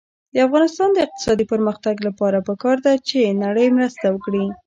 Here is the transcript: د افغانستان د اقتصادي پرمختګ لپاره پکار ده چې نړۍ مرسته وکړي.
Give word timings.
د 0.33 0.35
افغانستان 0.47 0.89
د 0.93 0.97
اقتصادي 1.05 1.45
پرمختګ 1.53 1.95
لپاره 2.07 2.37
پکار 2.47 2.77
ده 2.85 2.93
چې 3.09 3.37
نړۍ 3.43 3.67
مرسته 3.77 4.05
وکړي. 4.09 4.45